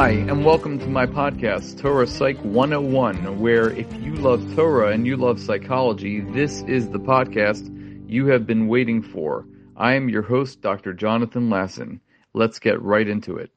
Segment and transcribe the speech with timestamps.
[0.00, 5.06] Hi, and welcome to my podcast, Torah Psych 101, where if you love Torah and
[5.06, 7.68] you love psychology, this is the podcast
[8.08, 9.46] you have been waiting for.
[9.76, 10.94] I am your host, Dr.
[10.94, 12.00] Jonathan Lasson.
[12.32, 13.50] Let's get right into it.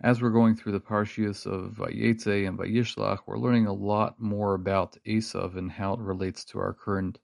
[0.00, 4.54] As we're going through the Parshias of Vayetze and Vayishlach, we're learning a lot more
[4.54, 7.18] about Esav and how it relates to our current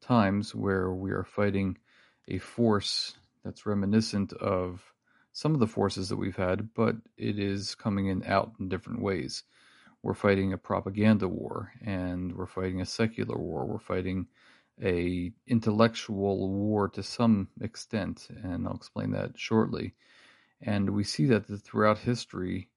[0.00, 1.76] times, where we are fighting
[2.26, 4.82] a force that's reminiscent of
[5.32, 9.00] some of the forces that we've had, but it is coming in out in different
[9.00, 9.44] ways.
[10.02, 13.64] We're fighting a propaganda war, and we're fighting a secular war.
[13.64, 14.26] We're fighting
[14.82, 19.94] a intellectual war to some extent, and I'll explain that shortly.
[20.60, 22.68] And we see that throughout history,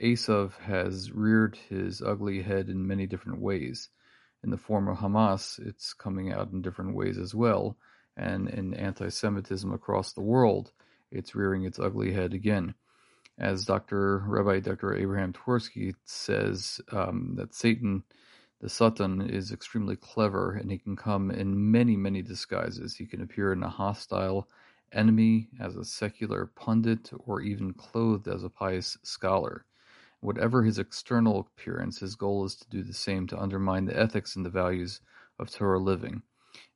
[0.00, 3.88] Esav has reared his ugly head in many different ways.
[4.42, 7.76] In the form of Hamas, it's coming out in different ways as well,
[8.16, 10.72] and in anti-Semitism across the world
[11.14, 12.74] it's rearing its ugly head again.
[13.38, 14.18] As Dr.
[14.26, 14.94] Rabbi Dr.
[14.94, 18.04] Abraham Twersky says, um, that Satan,
[18.60, 22.94] the Satan, is extremely clever and he can come in many, many disguises.
[22.96, 24.48] He can appear in a hostile
[24.92, 29.64] enemy, as a secular pundit, or even clothed as a pious scholar.
[30.20, 34.36] Whatever his external appearance, his goal is to do the same to undermine the ethics
[34.36, 35.00] and the values
[35.38, 36.22] of Torah living.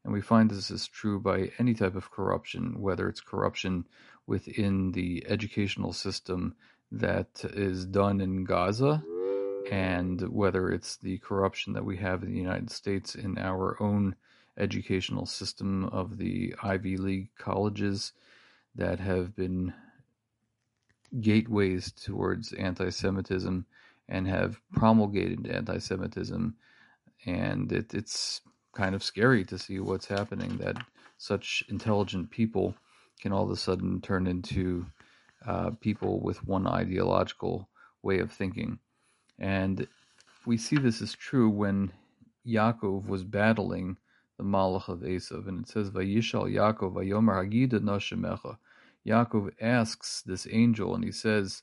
[0.05, 3.87] And we find this is true by any type of corruption, whether it's corruption
[4.29, 6.55] within the educational system
[6.93, 9.03] that is done in Gaza,
[9.71, 14.15] and whether it's the corruption that we have in the United States in our own
[14.59, 18.13] educational system of the Ivy League colleges
[18.75, 19.73] that have been
[21.21, 23.65] gateways towards anti Semitism
[24.09, 26.55] and have promulgated anti Semitism.
[27.25, 28.43] And it, it's
[28.75, 30.77] kind of scary to see what's happening that
[31.17, 32.75] such intelligent people
[33.21, 34.87] can all of a sudden turn into
[35.47, 37.69] uh, people with one ideological
[38.03, 38.79] way of thinking.
[39.39, 39.87] And
[40.47, 41.93] we see this is true when
[42.47, 43.97] Yaakov was battling
[44.37, 48.57] the Malach of Esav, and it says, "Vayishal Yaakov Vayomer Hagida Nashemecha."
[49.07, 51.63] Yaakov asks this angel, and he says,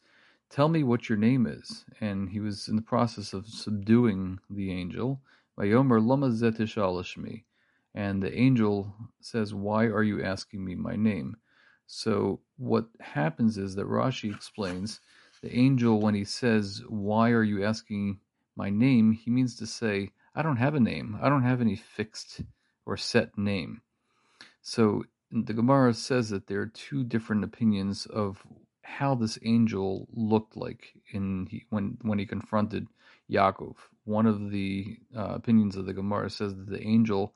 [0.49, 4.71] "Tell me what your name is." And he was in the process of subduing the
[4.71, 5.21] angel.
[5.57, 6.27] Vayomer Lama
[7.93, 11.37] and the angel says, "Why are you asking me my name?"
[11.87, 15.01] So what happens is that Rashi explains
[15.41, 18.19] the angel when he says, "Why are you asking
[18.55, 21.17] my name?" He means to say, "I don't have a name.
[21.21, 22.41] I don't have any fixed
[22.85, 23.81] or set name."
[24.61, 28.45] So the Gemara says that there are two different opinions of
[28.81, 32.87] how this angel looked like in he, when when he confronted
[33.29, 33.75] Yaakov.
[34.05, 37.35] One of the uh, opinions of the Gemara says that the angel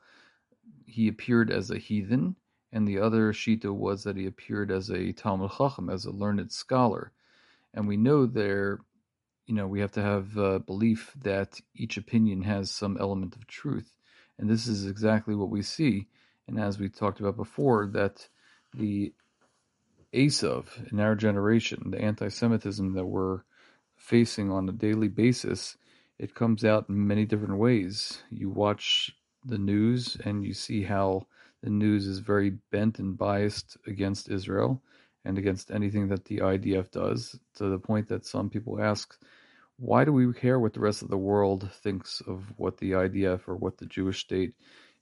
[0.86, 2.36] he appeared as a heathen
[2.72, 6.52] and the other shita was that he appeared as a Talmud Chacham, as a learned
[6.52, 7.12] scholar.
[7.74, 8.78] And we know there,
[9.46, 13.46] you know, we have to have a belief that each opinion has some element of
[13.46, 13.96] truth.
[14.38, 16.06] And this is exactly what we see.
[16.46, 18.28] And as we talked about before, that
[18.72, 19.12] the
[20.12, 23.40] Esav in our generation, the anti Semitism that we're
[23.96, 25.76] facing on a daily basis,
[26.18, 28.22] it comes out in many different ways.
[28.30, 29.14] You watch
[29.44, 31.26] the news and you see how
[31.62, 34.82] the news is very bent and biased against Israel
[35.24, 39.16] and against anything that the IDF does, to the point that some people ask,
[39.76, 43.48] why do we care what the rest of the world thinks of what the IDF
[43.48, 44.54] or what the Jewish state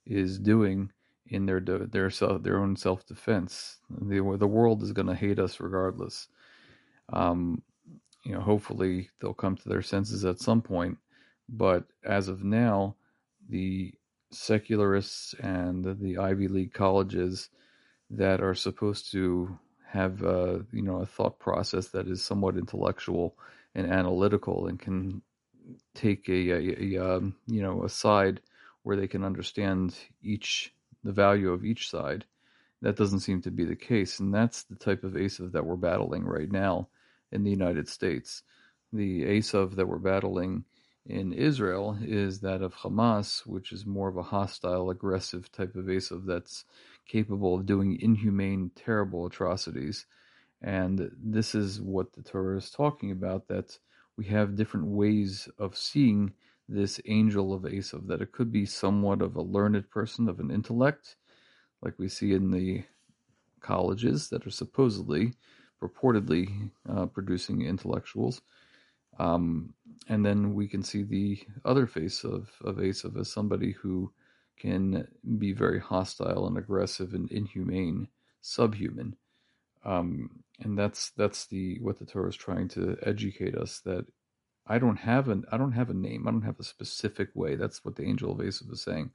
[0.05, 0.91] is doing
[1.27, 3.77] in their their their own self defense?
[3.89, 6.27] The the world is going to hate us regardless.
[7.11, 7.61] Um,
[8.23, 10.97] you know, hopefully they'll come to their senses at some point,
[11.49, 12.95] but as of now,
[13.49, 13.93] the
[14.31, 17.49] secularists and the Ivy League colleges
[18.11, 19.57] that are supposed to
[19.87, 23.35] have uh, you know a thought process that is somewhat intellectual
[23.75, 25.21] and analytical and can
[25.95, 28.41] take a, a, a um, you know a side
[28.83, 30.73] where they can understand each
[31.03, 32.25] the value of each side.
[32.81, 35.75] That doesn't seem to be the case, and that's the type of Esav that we're
[35.75, 36.87] battling right now
[37.31, 38.43] in the United States.
[38.93, 40.63] The Esav that we're battling
[41.09, 45.85] in Israel is that of Hamas, which is more of a hostile, aggressive type of
[45.85, 46.65] Esav that's
[47.07, 50.05] capable of doing inhumane, terrible atrocities.
[50.61, 53.79] And this is what the Torah is talking about that
[54.17, 56.33] we have different ways of seeing
[56.67, 60.51] this angel of Esav, that it could be somewhat of a learned person, of an
[60.51, 61.15] intellect,
[61.81, 62.83] like we see in the
[63.61, 65.33] colleges that are supposedly,
[65.81, 68.41] purportedly uh, producing intellectuals
[69.19, 69.73] um,
[70.07, 74.11] and then we can see the other face of, of Esav as somebody who
[74.57, 75.07] can
[75.37, 78.07] be very hostile and aggressive and inhumane,
[78.41, 79.15] subhuman.
[79.85, 84.05] Um, and that's that's the what the Torah is trying to educate us that
[84.67, 86.27] I don't have an I don't have a name.
[86.27, 87.55] I don't have a specific way.
[87.55, 89.11] That's what the angel of Esav is saying.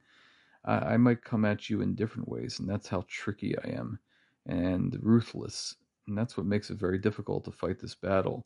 [0.63, 3.99] I, I might come at you in different ways, and that's how tricky I am
[4.47, 5.75] and ruthless.
[6.07, 8.45] And that's what makes it very difficult to fight this battle.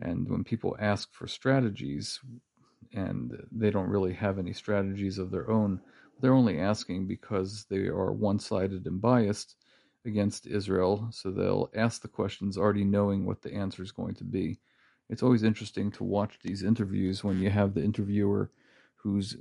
[0.00, 2.20] And when people ask for strategies,
[2.92, 5.80] and they don't really have any strategies of their own,
[6.20, 9.56] they're only asking because they are one-sided and biased
[10.04, 11.08] against Israel.
[11.10, 14.60] So they'll ask the questions already knowing what the answer is going to be
[15.08, 18.50] it's always interesting to watch these interviews when you have the interviewer
[18.96, 19.36] who's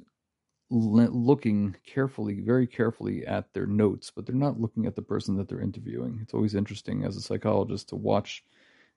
[0.70, 5.48] looking carefully, very carefully at their notes, but they're not looking at the person that
[5.48, 6.20] they're interviewing.
[6.22, 8.44] It's always interesting as a psychologist to watch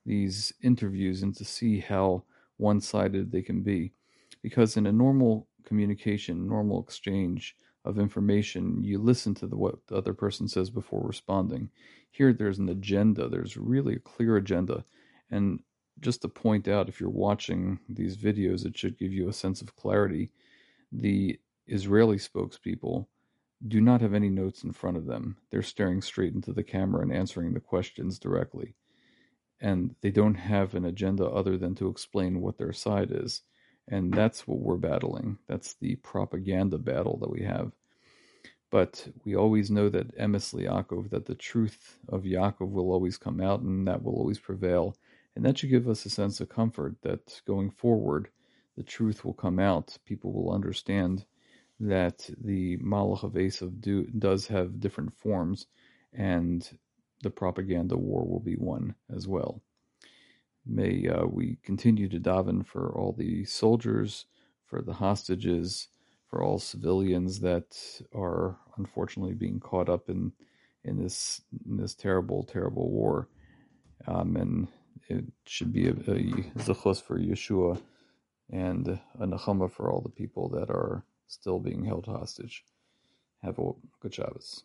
[0.08, 2.24] these interviews and to see how
[2.56, 3.92] one sided they can be.
[4.42, 9.96] Because in a normal communication, normal exchange of information, you listen to the, what the
[9.96, 11.68] other person says before responding.
[12.10, 14.82] Here, there's an agenda, there's really a clear agenda.
[15.30, 15.60] And
[16.00, 19.60] just to point out, if you're watching these videos, it should give you a sense
[19.60, 20.30] of clarity.
[20.90, 23.06] The Israeli spokespeople
[23.66, 25.36] do not have any notes in front of them.
[25.50, 28.74] They're staring straight into the camera and answering the questions directly.
[29.60, 33.42] And they don't have an agenda other than to explain what their side is.
[33.88, 35.38] And that's what we're battling.
[35.46, 37.72] That's the propaganda battle that we have.
[38.70, 43.40] But we always know that Emes Yaakov, that the truth of Yaakov will always come
[43.40, 44.94] out and that will always prevail
[45.38, 48.28] and that should give us a sense of comfort that going forward,
[48.76, 49.96] the truth will come out.
[50.04, 51.24] People will understand
[51.78, 55.66] that the Malach of Esav do, does have different forms,
[56.12, 56.68] and
[57.22, 59.62] the propaganda war will be won as well.
[60.66, 64.26] May uh, we continue to daven for all the soldiers,
[64.66, 65.88] for the hostages,
[66.28, 67.76] for all civilians that
[68.14, 70.32] are unfortunately being caught up in
[70.84, 73.28] in this in this terrible, terrible war.
[74.06, 74.68] Um, and
[75.08, 76.22] it should be a, a
[76.60, 77.80] zechus for Yeshua
[78.50, 82.64] and a nachama for all the people that are still being held hostage.
[83.42, 84.64] Have a good Shabbos.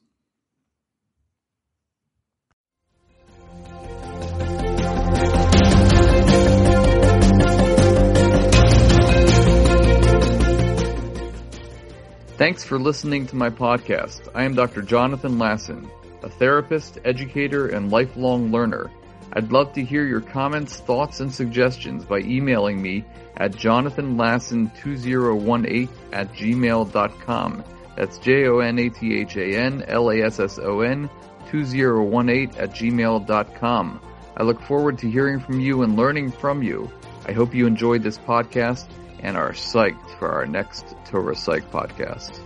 [12.43, 14.27] Thanks for listening to my podcast.
[14.35, 14.81] I am Dr.
[14.81, 15.89] Jonathan Lasson,
[16.23, 18.91] a therapist, educator, and lifelong learner
[19.31, 23.05] I'd love to hear your comments, thoughts, and suggestions by emailing me
[23.37, 27.63] at jonathanlasson2018 at gmail.com.
[27.95, 31.09] That's J-O-N-A-T-H-A-N-L-A-S-S-O-N
[31.49, 34.01] 2018 at gmail.com.
[34.35, 36.91] I look forward to hearing from you and learning from you.
[37.25, 38.89] I hope you enjoyed this podcast
[39.23, 42.39] and are psyched for our next Torah Psych podcast.